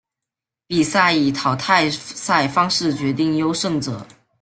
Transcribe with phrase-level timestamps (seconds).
[0.65, 4.03] 比赛以淘汰赛方式决定优胜者。